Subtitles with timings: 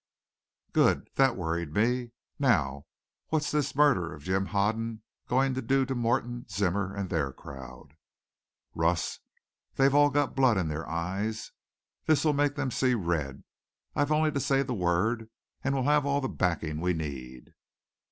[0.73, 1.09] "Good.
[1.13, 2.09] That worried me.
[2.39, 2.87] Now,
[3.27, 7.95] what's this murder of Jim Hoden going to do to Morton, Zimmer, and their crowd?"
[8.73, 9.19] "Russ,
[9.75, 11.51] they've all got blood in their eyes.
[12.07, 13.43] This'll make them see red.
[13.95, 15.29] I've only to say the word
[15.63, 17.53] and we'll have all the backing we need."